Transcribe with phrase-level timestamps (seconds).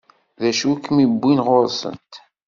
[0.41, 2.13] D acu i k-iwwin ɣur-sent?